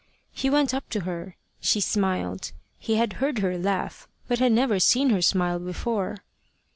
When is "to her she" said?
0.89-1.79